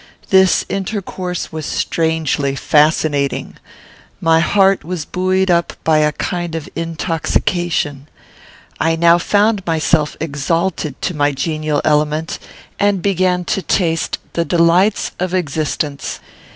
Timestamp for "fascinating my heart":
2.55-4.83